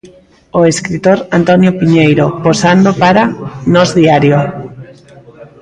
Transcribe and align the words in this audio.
O 0.59 0.61
escritor 0.71 1.17
Antonio 1.39 1.71
Piñeiro, 1.79 2.25
posando 2.45 2.89
para 3.03 3.23
'Nós 3.29 3.89
Diario'. 3.97 4.43